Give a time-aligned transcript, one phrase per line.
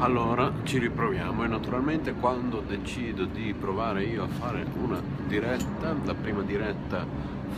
[0.00, 6.14] Allora ci riproviamo e naturalmente quando decido di provare io a fare una diretta, la
[6.14, 7.06] prima diretta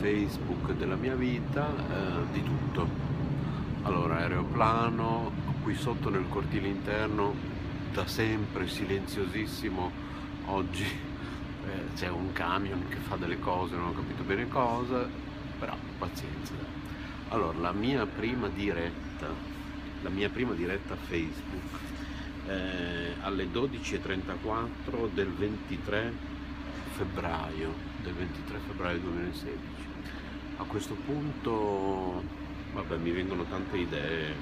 [0.01, 2.89] Facebook della mia vita, eh, di tutto.
[3.83, 5.31] Allora aeroplano,
[5.63, 7.33] qui sotto nel cortile interno,
[7.93, 9.93] da sempre silenziosissimo,
[10.47, 15.09] oggi eh, c'è un camion che fa delle cose, non ho capito bene cosa,
[15.61, 16.55] però pazienza.
[17.29, 19.29] Allora la mia prima diretta,
[20.03, 21.92] la mia prima diretta Facebook
[22.47, 26.13] eh, alle 12.34 del 23
[26.97, 29.59] febbraio, del 23 febbraio 2016.
[30.57, 32.23] A questo punto,
[32.73, 34.35] vabbè, mi vengono tante idee, eh,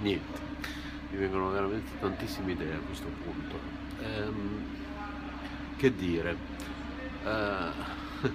[0.00, 0.38] niente,
[1.10, 3.58] mi vengono veramente tantissime idee a questo punto.
[4.02, 4.64] Ehm,
[5.76, 6.36] che dire?
[7.24, 7.70] Eh,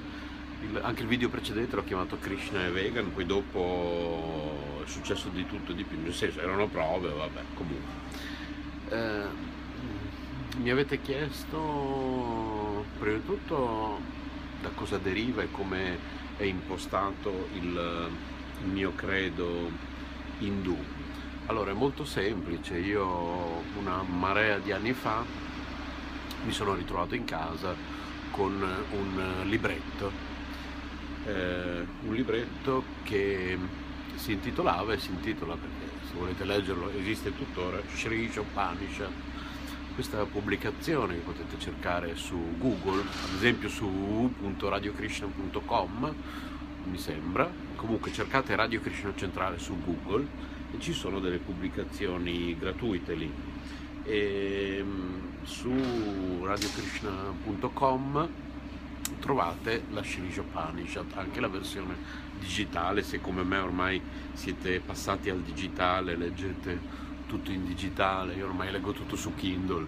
[0.61, 5.45] il, anche il video precedente l'ho chiamato Krishna e Vegan, poi dopo è successo di
[5.47, 7.99] tutto e di più, nel senso erano prove, vabbè, comunque.
[8.89, 9.49] Eh,
[10.57, 13.99] mi avete chiesto prima di tutto
[14.61, 15.97] da cosa deriva e come
[16.37, 18.09] è impostato il,
[18.63, 19.71] il mio credo
[20.39, 20.77] indù.
[21.47, 25.23] Allora è molto semplice, io una marea di anni fa
[26.43, 27.75] mi sono ritrovato in casa
[28.31, 28.53] con
[28.91, 30.11] un libretto,
[31.25, 33.57] eh, un libretto che
[34.15, 39.09] si intitolava e si intitola perché se volete leggerlo esiste tuttora Sri Upanishad
[39.93, 46.15] questa pubblicazione che potete cercare su Google ad esempio su www.radiokrishna.com
[46.83, 47.47] mi sembra.
[47.75, 50.27] Comunque cercate Radio Krishna Centrale su Google
[50.71, 53.31] e ci sono delle pubblicazioni gratuite lì.
[54.03, 55.71] E ehm, su
[56.43, 58.29] radiokrishna.com
[59.21, 61.95] trovate la Shri Upanishad, anche la versione
[62.37, 64.01] digitale, se come me ormai
[64.33, 69.87] siete passati al digitale, leggete tutto in digitale, io ormai leggo tutto su Kindle.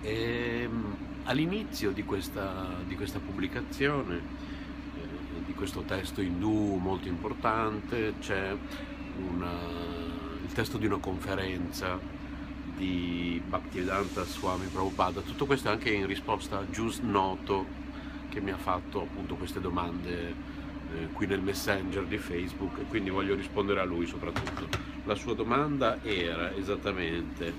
[0.00, 8.14] E, ehm, all'inizio di questa, di questa pubblicazione, eh, di questo testo indù molto importante,
[8.20, 8.56] c'è
[9.28, 9.52] una,
[10.44, 11.98] il testo di una conferenza
[12.82, 15.20] di Bhaktivedanta Swami Prabhupada.
[15.20, 17.64] Tutto questo anche in risposta a Gius Noto
[18.28, 20.34] che mi ha fatto appunto queste domande
[20.92, 24.66] eh, qui nel messenger di Facebook e quindi voglio rispondere a lui soprattutto.
[25.04, 27.54] La sua domanda era esattamente,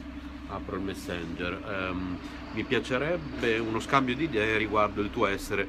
[0.49, 2.17] apro il messenger, um,
[2.51, 5.65] mi piacerebbe uno scambio di idee riguardo il tuo essere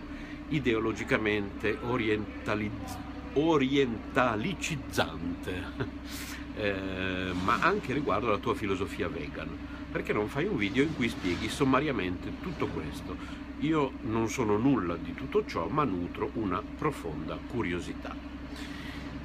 [0.49, 6.13] ideologicamente orientalizzato orientalicizzante
[6.57, 9.49] eh, ma anche riguardo alla tua filosofia vegan.
[9.91, 13.17] Perché non fai un video in cui spieghi sommariamente tutto questo?
[13.61, 18.15] Io non sono nulla di tutto ciò, ma nutro una profonda curiosità.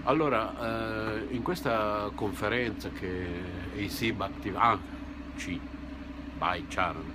[0.03, 3.27] Allora, eh, in questa conferenza che
[3.75, 4.79] AC Bhakti, ah,
[5.35, 5.59] C,
[6.37, 7.13] by Charan,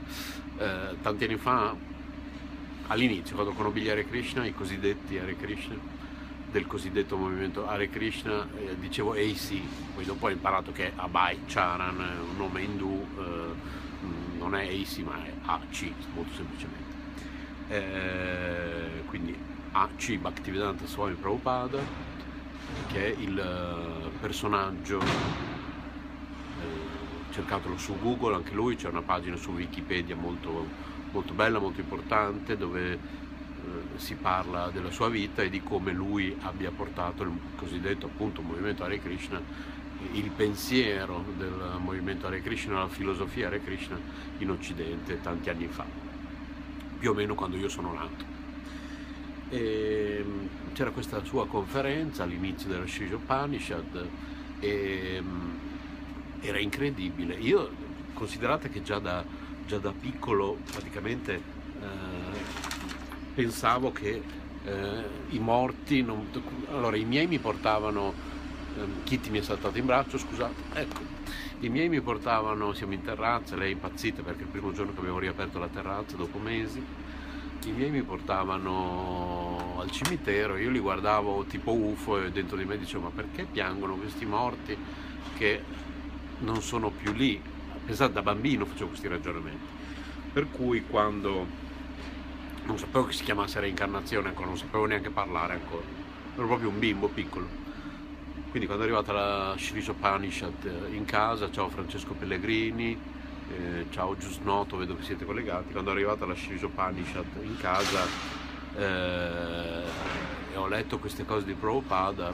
[0.59, 1.75] eh, tanti anni fa,
[2.89, 5.77] all'inizio, quando conobbi gli Hare Krishna, i cosiddetti Hare Krishna,
[6.55, 9.61] del cosiddetto movimento Hare Krishna, eh, dicevo AC,
[9.93, 13.83] poi dopo ho imparato che Abai Charan un nome indù, eh,
[14.39, 16.93] non è AC ma è AC, molto semplicemente.
[17.67, 19.37] Eh, quindi
[19.73, 21.81] AC Bhaktivedanta Swami Prabhupada,
[22.87, 25.07] che è il eh, personaggio, eh,
[27.33, 30.69] cercatelo su Google, anche lui, c'è una pagina su Wikipedia molto,
[31.11, 33.23] molto bella, molto importante, dove
[33.97, 38.85] si parla della sua vita e di come lui abbia portato il cosiddetto appunto movimento
[38.85, 39.41] Hare Krishna,
[40.13, 43.99] il pensiero del movimento Hare Krishna, la filosofia Hare Krishna
[44.39, 45.85] in Occidente tanti anni fa,
[46.99, 48.33] più o meno quando io sono nato.
[49.51, 54.07] E ehm, c'era questa sua conferenza all'inizio della Sri Upanishad
[54.59, 55.59] e ehm,
[56.41, 57.35] era incredibile.
[57.35, 57.71] Io
[58.13, 59.25] considerate che già da,
[59.67, 62.54] già da piccolo praticamente eh,
[63.35, 64.23] pensavo che
[64.65, 66.29] eh, i morti, non...
[66.71, 68.13] allora i miei mi portavano,
[68.77, 71.01] eh, Kitty mi è saltato in braccio, scusate, ecco,
[71.61, 75.01] i miei mi portavano, siamo in terrazza, lei è impazzita perché il primo giorno che
[75.01, 76.83] abbiamo riaperto la terrazza dopo mesi,
[77.65, 82.79] i miei mi portavano al cimitero, io li guardavo tipo UFO e dentro di me
[82.79, 84.77] dicevo ma perché piangono questi morti
[85.37, 85.63] che
[86.41, 87.41] non sono più lì?
[87.87, 89.73] Pensate, da bambino facevo questi ragionamenti.
[90.33, 91.47] Per cui quando
[92.67, 95.85] non sapevo che si chiamasse reincarnazione ancora, non sapevo neanche parlare ancora,
[96.35, 97.63] ero proprio un bimbo piccolo.
[98.51, 102.97] Quindi quando è arrivata la Shri Upanishad in casa, ciao Francesco Pellegrini,
[103.51, 108.07] eh, ciao Giusnoto, vedo che siete collegati, quando è arrivata la Shri Upanishad in casa
[108.77, 109.83] eh,
[110.53, 112.33] e ho letto queste cose di Prabhupada,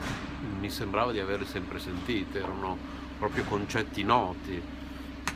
[0.59, 2.77] mi sembrava di averle sempre sentite, erano
[3.17, 4.61] proprio concetti noti.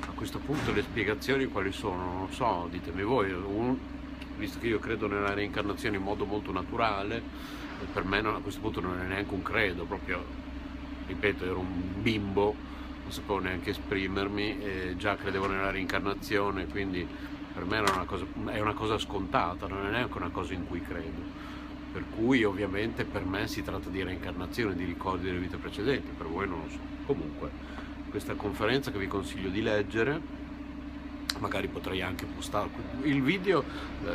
[0.07, 2.05] A questo punto le spiegazioni quali sono?
[2.05, 3.31] Non lo so, ditemi voi.
[3.31, 3.77] Un,
[4.37, 7.21] visto che io credo nella reincarnazione in modo molto naturale,
[7.91, 10.23] per me non, a questo punto non è neanche un credo, proprio,
[11.07, 12.55] ripeto, ero un bimbo,
[13.03, 17.07] non sapevo neanche esprimermi, e già credevo nella reincarnazione, quindi
[17.53, 20.81] per me una cosa, è una cosa scontata, non è neanche una cosa in cui
[20.81, 21.53] credo.
[21.93, 26.27] Per cui ovviamente per me si tratta di reincarnazione, di ricordi delle vite precedenti, per
[26.27, 26.79] voi non lo so.
[27.05, 27.49] Comunque,
[28.09, 30.19] questa conferenza che vi consiglio di leggere,
[31.39, 32.69] magari potrei anche postare
[33.03, 33.63] il video,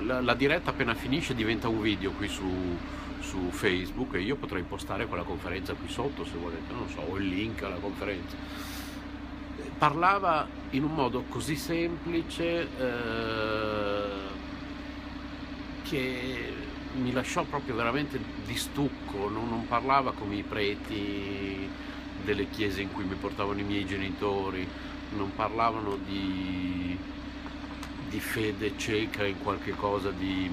[0.00, 2.76] la, la diretta appena finisce diventa un video qui su,
[3.20, 7.16] su, Facebook e io potrei postare quella conferenza qui sotto se volete, non so, o
[7.16, 8.36] il link alla conferenza.
[9.78, 14.28] Parlava in un modo così semplice eh,
[15.82, 16.52] che
[16.94, 21.68] mi lasciò proprio veramente di stucco, non, non, parlava come i preti
[22.24, 24.66] delle chiese in cui mi portavano i miei genitori,
[25.10, 26.96] non parlavano di,
[28.08, 30.50] di fede cieca in qualche cosa di,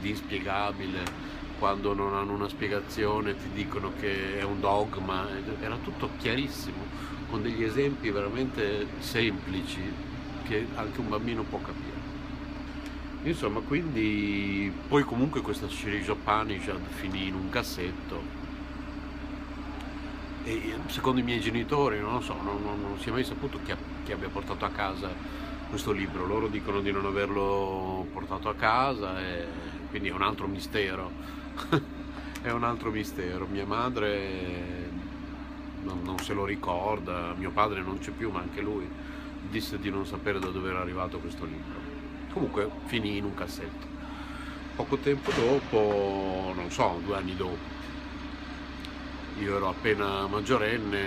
[0.00, 5.28] di inspiegabile, quando non hanno una spiegazione ti dicono che è un dogma,
[5.60, 6.84] era tutto chiarissimo,
[7.28, 9.80] con degli esempi veramente semplici
[10.44, 11.98] che anche un bambino può capire.
[13.22, 18.39] Insomma, quindi poi comunque questa Shirijo Upanishad finì in un cassetto
[20.86, 23.74] secondo i miei genitori, non lo so, non, non, non si è mai saputo chi,
[24.04, 25.08] chi, abbia portato a casa
[25.68, 26.26] questo libro.
[26.26, 29.46] Loro dicono di non averlo portato a casa e
[29.88, 31.10] quindi è un altro mistero.
[32.42, 33.46] è un altro mistero.
[33.46, 34.88] Mia madre
[35.82, 38.88] non, non se lo ricorda, mio padre non c'è più, ma anche lui
[39.48, 41.90] disse di non sapere da dove era arrivato questo libro
[42.32, 43.88] comunque finì in un cassetto.
[44.76, 47.78] Poco tempo dopo, non so, due anni dopo,
[49.40, 50.98] io ero appena maggiorenne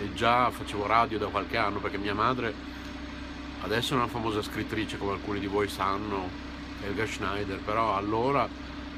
[0.00, 2.54] e già facevo radio da qualche anno perché mia madre
[3.62, 6.28] adesso è una famosa scrittrice come alcuni di voi sanno,
[6.82, 8.48] Elga Schneider, però allora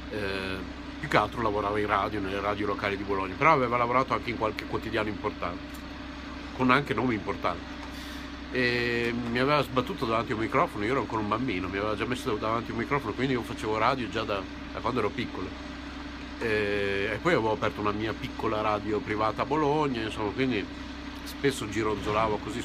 [0.09, 0.57] eh,
[0.99, 4.29] più che altro lavorava in radio, nelle radio locali di Bologna, però aveva lavorato anche
[4.29, 5.81] in qualche quotidiano importante,
[6.55, 7.71] con anche nomi importanti
[8.51, 11.95] e mi aveva sbattuto davanti a un microfono, io ero ancora un bambino, mi aveva
[11.95, 14.39] già messo davanti a un microfono, quindi io facevo radio già da,
[14.71, 15.72] da quando ero piccolo.
[16.43, 20.65] E, e, poi avevo aperto una mia piccola radio privata a Bologna, insomma, quindi
[21.23, 22.61] spesso gironzolavo così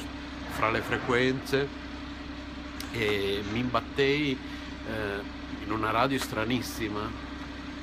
[0.49, 1.65] fra le frequenze
[2.91, 4.37] e mi imbattei
[4.85, 7.09] eh, in una radio stranissima.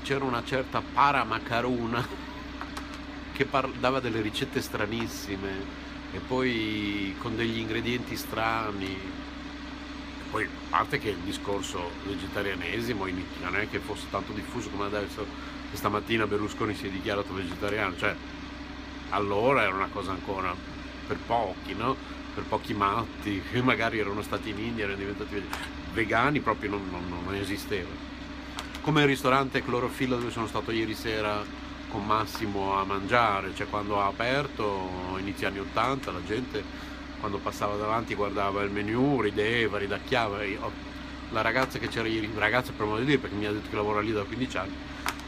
[0.03, 2.07] C'era una certa Paramacaruna
[3.33, 3.49] che
[3.81, 9.25] dava delle ricette stranissime e poi con degli ingredienti strani.
[10.31, 13.07] Poi a parte che il discorso vegetarianesimo
[13.41, 17.97] non è che fosse tanto diffuso come adesso, che stamattina Berlusconi si è dichiarato vegetariano,
[17.97, 18.15] cioè
[19.11, 20.55] allora era una cosa ancora
[21.07, 21.95] per pochi, no?
[22.35, 25.43] per pochi matti, che magari erano stati in India e erano diventati
[25.93, 27.91] vegani, proprio non, non, non esisteva.
[28.81, 31.45] Come il ristorante Clorofilla dove sono stato ieri sera
[31.89, 36.85] con Massimo a mangiare, cioè quando ha aperto, inizio anni 80, la gente
[37.21, 40.39] quando passava davanti guardava il menu, rideva, ridacchiava.
[41.31, 43.75] La ragazza che c'era ieri, ragazza per modo di dire, perché mi ha detto che
[43.75, 44.75] lavora lì da 15 anni,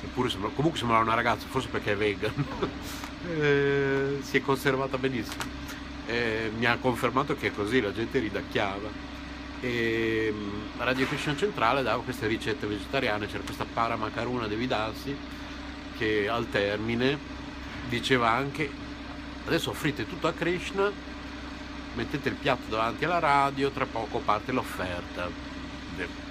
[0.03, 2.33] eppure sembra, comunque sembrava una ragazza, forse perché è vegan,
[3.29, 5.67] eh, si è conservata benissimo.
[6.07, 9.07] Eh, mi ha confermato che è così, la gente ridacchiava.
[9.61, 15.17] E mm, Radio Krishna Centrale dava queste ricette vegetariane, c'era questa paramacaruna devi darsi
[15.97, 17.19] che al termine
[17.89, 18.71] diceva anche
[19.47, 20.91] adesso offrite tutto a Krishna,
[21.95, 25.29] mettete il piatto davanti alla radio, tra poco parte l'offerta,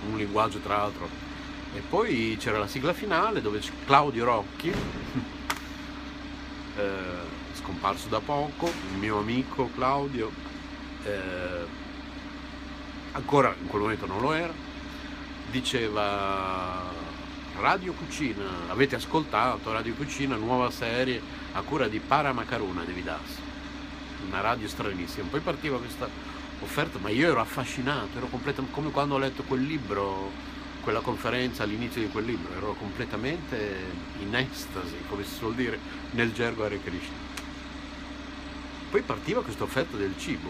[0.07, 1.09] un linguaggio tra l'altro.
[1.77, 4.73] E poi c'era la sigla finale dove Claudio Rocchi,
[6.75, 6.83] eh,
[7.53, 10.31] scomparso da poco, il mio amico Claudio,
[11.03, 11.65] eh,
[13.11, 14.51] ancora in quel momento non lo era,
[15.51, 16.91] diceva
[17.59, 23.37] Radio Cucina, avete ascoltato Radio Cucina, nuova serie a cura di Paramacaruna di Vidas,
[24.27, 25.27] una radio stranissima.
[25.29, 26.09] Poi partiva questa
[26.59, 30.55] offerta, ma io ero affascinato, ero completamente come quando ho letto quel libro,
[30.87, 33.75] quella conferenza all'inizio di quel libro, ero completamente
[34.19, 35.77] in estasi, come si suol dire
[36.11, 37.13] nel gergo Hare Krishna.
[38.89, 40.49] Poi partiva questa offerta del cibo.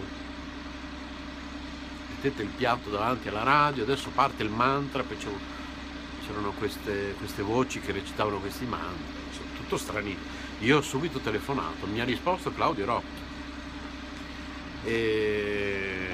[2.10, 5.17] Mettete il piatto davanti alla radio, adesso parte il mantra, poi
[6.24, 9.20] c'erano queste, queste, voci che recitavano questi mantra,
[9.56, 10.22] tutto stranissimo.
[10.60, 13.22] Io ho subito telefonato, mi ha risposto Claudio Rocchi.
[14.84, 16.10] E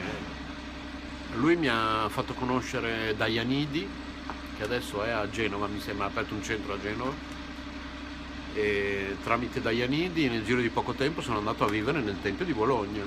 [1.34, 4.03] lui mi ha fatto conoscere Daianidi,
[4.58, 7.14] che adesso è a Genova, mi sembra ha aperto un centro a Genova.
[8.54, 12.54] e tramite Daianidi nel giro di poco tempo sono andato a vivere nel Tempio di
[12.54, 13.04] Bologna.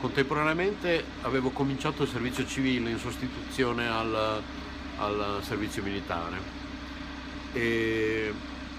[0.00, 4.42] Contemporaneamente avevo cominciato il servizio civile in sostituzione al,
[4.98, 6.36] al servizio militare
[7.52, 8.32] e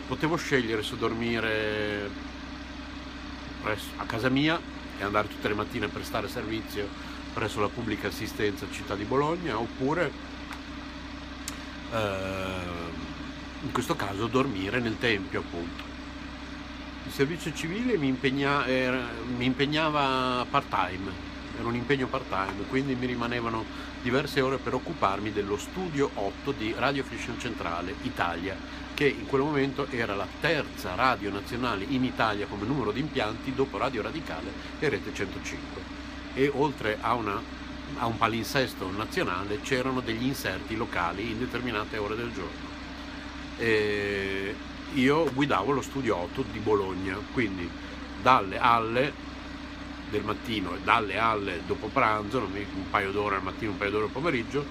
[0.07, 2.09] potevo scegliere se dormire
[3.97, 4.59] a casa mia
[4.97, 6.87] e andare tutte le mattine a prestare servizio
[7.33, 10.11] presso la pubblica assistenza città di Bologna oppure
[11.91, 15.83] in questo caso dormire nel tempio appunto.
[17.05, 21.11] Il servizio civile mi, impegna, era, mi impegnava part time,
[21.57, 23.65] era un impegno part time, quindi mi rimanevano
[24.01, 28.55] diverse ore per occuparmi dello studio 8 di Radio Fission Centrale Italia,
[28.93, 33.53] che in quel momento era la terza radio nazionale in Italia come numero di impianti
[33.55, 35.81] dopo Radio Radicale e Rete 105.
[36.35, 37.41] E oltre a, una,
[37.97, 42.67] a un palinsesto nazionale c'erano degli inserti locali in determinate ore del giorno.
[43.57, 44.55] E
[44.93, 47.69] io guidavo lo studio 8 di Bologna, quindi
[48.21, 49.27] dalle alle
[50.09, 54.05] del mattino e dalle alle dopo pranzo, un paio d'ore al mattino, un paio d'ore
[54.05, 54.65] al pomeriggio,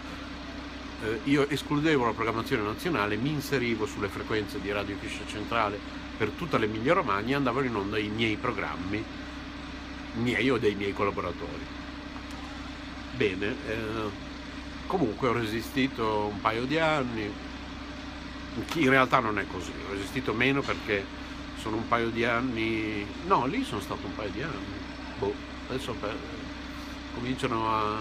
[1.04, 5.78] eh, io escludevo la programmazione nazionale, mi inserivo sulle frequenze di Radio Fiscia Centrale
[6.16, 9.04] per tutta l'Emilia Romagna e andavano in onda i miei programmi,
[10.14, 11.77] miei o dei miei collaboratori.
[13.18, 14.10] Bene, eh,
[14.86, 17.28] comunque ho resistito un paio di anni,
[18.74, 21.04] in realtà non è così, ho resistito meno perché
[21.56, 24.78] sono un paio di anni, no, lì sono stato un paio di anni,
[25.18, 25.34] boh,
[25.68, 26.16] adesso per,
[27.12, 27.96] cominciano a,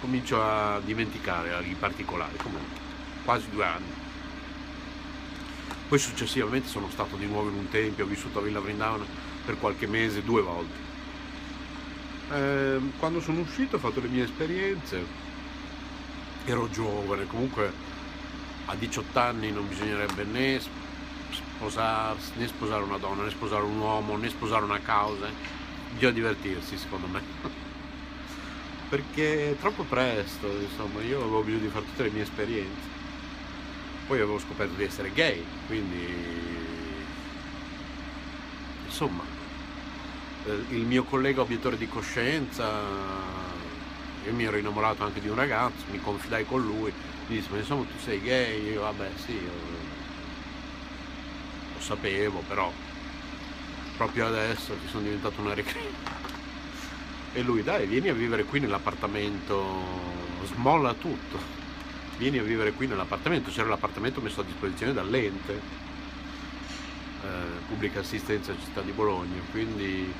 [0.00, 2.78] comincio a dimenticare i particolari, comunque,
[3.24, 3.92] quasi due anni.
[5.88, 9.04] Poi successivamente sono stato di nuovo in un tempio, ho vissuto a Villa Vrindavana
[9.44, 10.91] per qualche mese, due volte.
[12.32, 15.04] Eh, quando sono uscito ho fatto le mie esperienze,
[16.46, 17.70] ero giovane, comunque
[18.64, 20.58] a 18 anni non bisognerebbe né
[21.30, 25.28] sposarsi, né sposare una donna, né sposare un uomo, né sposare una causa,
[25.92, 27.20] bisogna divertirsi secondo me.
[28.88, 32.90] Perché è troppo presto, insomma, io avevo bisogno di fare tutte le mie esperienze.
[34.06, 36.06] Poi avevo scoperto di essere gay, quindi
[38.86, 39.31] insomma,
[40.44, 42.70] il mio collega obiettore di coscienza,
[44.24, 46.92] io mi ero innamorato anche di un ragazzo, mi confidai con lui,
[47.26, 48.72] mi disse, ma insomma tu sei gay?
[48.72, 49.38] Io, vabbè sì,
[51.74, 52.72] lo sapevo, però
[53.96, 56.20] proprio adesso ti sono diventato una reclusa.
[57.34, 59.64] E lui, dai, vieni a vivere qui nell'appartamento,
[60.44, 61.38] smolla tutto,
[62.18, 65.60] vieni a vivere qui nell'appartamento, c'era l'appartamento messo a disposizione dall'ente,
[67.22, 67.26] eh,
[67.68, 70.12] pubblica assistenza città di Bologna, quindi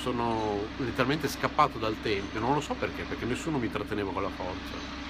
[0.00, 4.30] sono letteralmente scappato dal tempio, non lo so perché, perché nessuno mi tratteneva con la
[4.30, 5.04] forza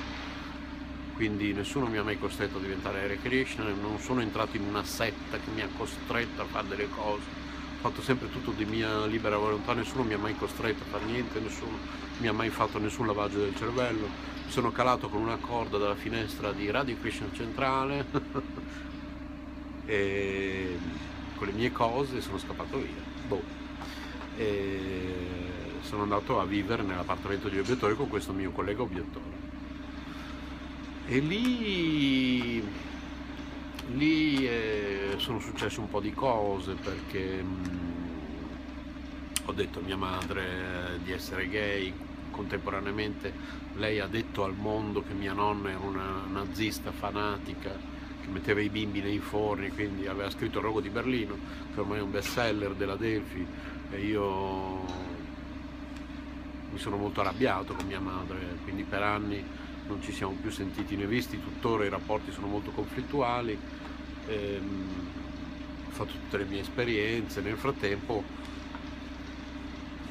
[1.17, 4.85] quindi nessuno mi ha mai costretto a diventare Hare Krishna, non sono entrato in una
[4.85, 9.07] setta che mi ha costretto a fare delle cose, ho fatto sempre tutto di mia
[9.07, 11.79] libera volontà, nessuno mi ha mai costretto a fare niente, nessuno
[12.19, 14.09] mi ha mai fatto nessun lavaggio del cervello,
[14.45, 18.05] mi sono calato con una corda dalla finestra di Radio Krishna Centrale
[19.87, 20.79] e
[21.35, 23.03] con le mie cose sono scappato via.
[23.27, 23.56] Boh.
[24.37, 25.07] E
[25.87, 29.45] sono andato a vivere nell'appartamento di obiettori con questo mio collega obiettore.
[31.07, 32.61] E lì,
[33.93, 38.47] lì eh, sono successe un po' di cose perché mh, mm,
[39.45, 41.93] ho detto a mia madre di essere gay,
[42.31, 43.33] contemporaneamente
[43.75, 47.71] lei ha detto al mondo che mia nonna era una nazista fanatica
[48.21, 51.39] che metteva i bimbi nei forni, quindi aveva scritto il rogo di Berlino,
[51.73, 53.47] che ormai è un best seller della Delphi
[53.91, 54.85] e io
[56.71, 59.45] mi sono molto arrabbiato con mia madre, quindi per anni
[59.87, 63.59] non ci siamo più sentiti né visti, tuttora i rapporti sono molto conflittuali,
[64.27, 64.89] ehm,
[65.89, 68.23] ho fatto tutte le mie esperienze, nel frattempo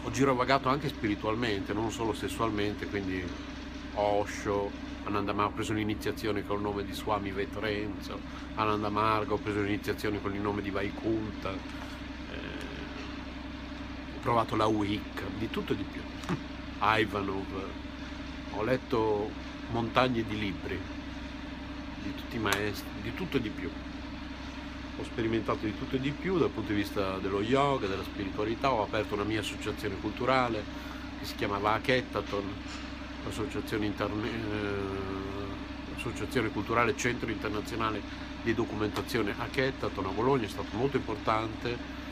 [0.01, 3.23] ho girovagato anche spiritualmente, non solo sessualmente, quindi
[3.95, 4.71] Osho,
[5.05, 8.19] Anandama ho preso un'iniziazione con il nome di Swami Vetrenzo,
[8.55, 11.53] Anandamarga ho preso un'iniziazione con il nome di Vaikunta,
[14.25, 16.01] provato la Wicca, di tutto e di più,
[16.81, 17.45] Ivanov,
[18.53, 19.29] ho letto
[19.69, 20.79] montagne di libri,
[22.01, 23.69] di tutti i maestri, di tutto e di più.
[24.97, 28.71] Ho sperimentato di tutto e di più dal punto di vista dello yoga, della spiritualità,
[28.71, 30.63] ho aperto una mia associazione culturale
[31.19, 32.51] che si chiamava Achettaton,
[33.25, 38.01] l'associazione, interne, eh, associazione culturale Centro Internazionale
[38.41, 42.04] di Documentazione Achettaton a Bologna, è stato molto importante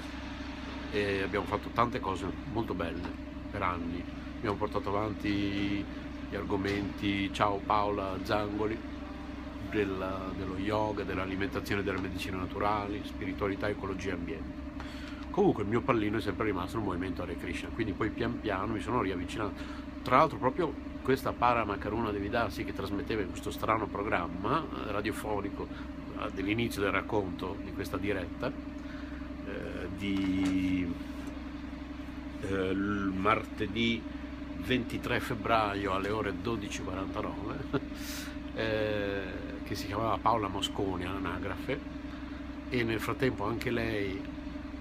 [0.94, 3.10] e abbiamo fatto tante cose molto belle
[3.50, 4.04] per anni.
[4.38, 5.84] Abbiamo portato avanti
[6.30, 8.78] gli argomenti Ciao Paola Zangoli,
[9.72, 14.62] della, dello yoga, dell'alimentazione, delle medicine naturali, spiritualità, ecologia e ambiente.
[15.32, 18.74] Comunque il mio pallino è sempre rimasto il movimento Hare Krishna, quindi poi pian piano
[18.74, 19.54] mi sono riavvicinato.
[20.04, 20.72] Tra l'altro proprio
[21.02, 25.68] questa Paramakaruna Devidasi che trasmetteva in questo strano programma eh, radiofonico
[26.34, 28.73] dell'inizio del racconto di questa diretta, eh,
[29.98, 30.92] di
[32.42, 34.02] eh, martedì
[34.58, 37.80] 23 febbraio alle ore 12.49,
[38.56, 39.22] eh,
[39.64, 41.80] che si chiamava Paola Mosconi all'anagrafe
[42.70, 44.20] e nel frattempo anche lei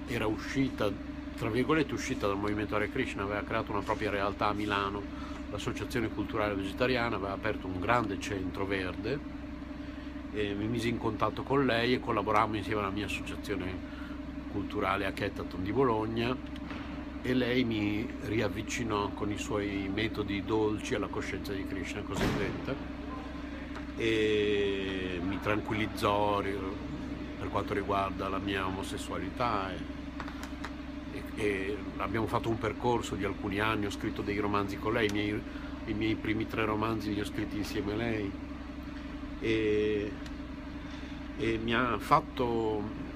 [0.07, 0.91] era uscita,
[1.37, 5.03] tra virgolette uscita dal movimento Hare Krishna, aveva creato una propria realtà a Milano,
[5.51, 9.41] l'associazione culturale vegetariana, aveva aperto un grande centro verde
[10.33, 14.01] e mi misi in contatto con lei e collaborammo insieme alla mia associazione
[14.53, 16.37] culturale a Kettaton di Bologna
[17.23, 22.75] e lei mi riavvicinò con i suoi metodi dolci alla coscienza di Krishna cosiddetta
[23.97, 33.15] e mi tranquillizzò per quanto riguarda la mia omosessualità e, e, abbiamo fatto un percorso
[33.15, 35.43] di alcuni anni, ho scritto dei romanzi con lei, i miei,
[35.87, 38.33] i miei primi tre romanzi li ho scritti insieme a lei.
[39.41, 40.13] E,
[41.39, 43.11] e mi ha fatto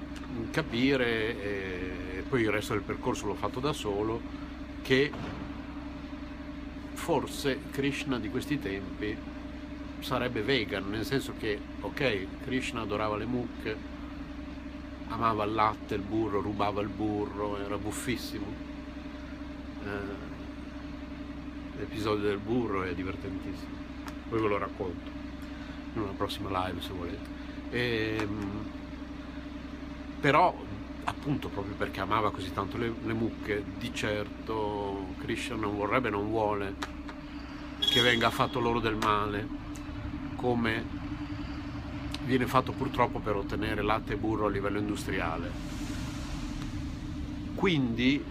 [0.51, 4.21] capire, e poi il resto del percorso l'ho fatto da solo,
[4.81, 5.11] che
[6.93, 9.15] forse Krishna di questi tempi
[9.99, 13.75] sarebbe vegan, nel senso che, ok, Krishna adorava le mucche,
[15.09, 18.45] amava il latte, il burro, rubava il burro, era buffissimo.
[19.83, 20.25] Eh,
[21.79, 23.75] l'episodio del burro è divertentissimo,
[24.29, 25.09] poi ve lo racconto
[25.93, 27.29] in una prossima live se volete.
[27.69, 28.76] E, ehm,
[30.19, 30.53] però
[31.03, 36.27] appunto proprio perché amava così tanto le, le mucche, di certo Christian non vorrebbe, non
[36.27, 36.75] vuole
[37.79, 39.47] che venga fatto loro del male,
[40.35, 40.83] come
[42.25, 45.49] viene fatto purtroppo per ottenere latte e burro a livello industriale.
[47.55, 48.23] Quindi,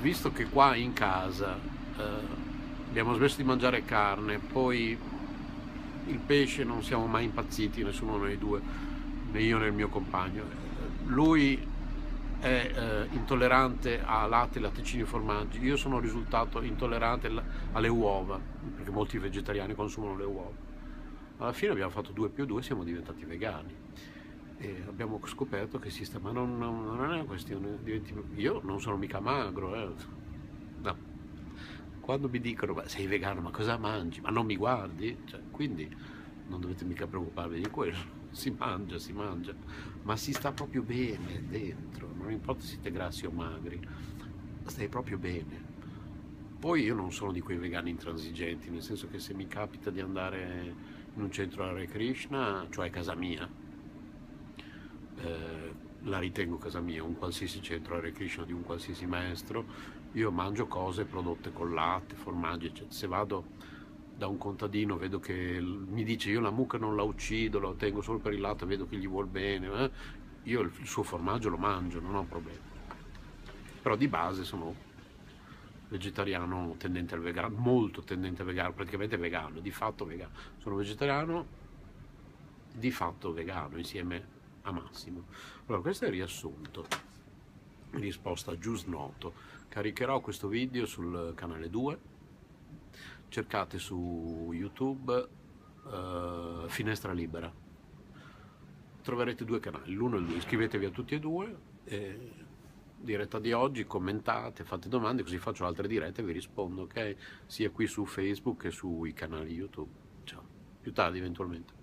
[0.00, 1.56] visto che qua in casa
[1.96, 2.02] eh,
[2.88, 4.98] abbiamo smesso di mangiare carne, poi
[6.08, 8.60] il pesce non siamo mai impazziti, nessuno dei due,
[9.30, 10.65] né io né il mio compagno.
[11.06, 11.74] Lui
[12.38, 17.30] è eh, intollerante a latte, latticini e formaggi, io sono risultato intollerante
[17.72, 18.40] alle uova,
[18.74, 20.64] perché molti vegetariani consumano le uova.
[21.38, 23.74] Alla fine abbiamo fatto 2 più 2 e siamo diventati vegani.
[24.58, 28.96] E abbiamo scoperto che esiste, ma non, non, è una questione, diventi, io non sono
[28.96, 29.94] mica magro, eh.
[30.80, 31.14] no
[32.06, 34.20] quando mi dicono sei vegano ma cosa mangi?
[34.20, 35.22] Ma non mi guardi?
[35.24, 35.92] Cioè, quindi
[36.46, 37.96] non dovete mica preoccuparvi di quello,
[38.36, 39.54] si mangia, si mangia,
[40.02, 43.80] ma si sta proprio bene dentro, non importa se siete grassi o magri,
[44.66, 45.64] stai proprio bene.
[46.58, 50.00] Poi io non sono di quei vegani intransigenti, nel senso che se mi capita di
[50.00, 50.74] andare
[51.14, 53.48] in un centro Hare Krishna, cioè casa mia,
[55.16, 59.64] eh, la ritengo casa mia, un qualsiasi centro Hare Krishna di un qualsiasi maestro,
[60.12, 62.92] io mangio cose prodotte con latte, formaggi, eccetera.
[62.92, 63.44] Se vado
[64.16, 68.00] da un contadino vedo che mi dice io la mucca non la uccido, la tengo
[68.00, 69.90] solo per il latte, vedo che gli vuol bene, eh?
[70.44, 72.74] io il suo formaggio lo mangio, non ho problemi.
[73.82, 74.74] Però di base sono
[75.88, 80.32] vegetariano tendente al vegano, molto tendente al vegano, praticamente vegano, di fatto vegano.
[80.58, 81.46] Sono vegetariano,
[82.72, 85.24] di fatto vegano, insieme a Massimo.
[85.66, 86.86] Allora, questo è il riassunto,
[87.90, 89.34] risposta giusto noto.
[89.68, 91.98] Caricherò questo video sul canale 2,
[93.28, 95.28] cercate su YouTube
[95.84, 97.52] uh, Finestra Libera.
[99.02, 101.56] Troverete due canali, l'uno e il due, iscrivetevi a tutti e due.
[101.84, 102.32] E
[102.98, 107.16] diretta di oggi, commentate, fate domande, così faccio altre dirette e vi rispondo, ok?
[107.46, 109.90] Sia qui su Facebook che sui canali YouTube.
[110.24, 110.42] Ciao,
[110.80, 111.75] più tardi eventualmente.